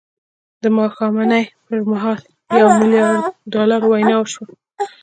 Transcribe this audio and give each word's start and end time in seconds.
د 0.63 0.63
ماښامنۍ 0.77 1.43
پر 1.65 1.79
مهال 1.89 2.17
د 2.47 2.49
یوه 2.61 2.73
میلیارد 2.79 3.23
ډالرو 3.53 3.87
وینا 3.91 4.15
وشوه 4.19 4.47